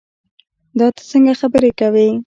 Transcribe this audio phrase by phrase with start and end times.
[0.79, 2.07] دا تۀ څنګه خبرې کوې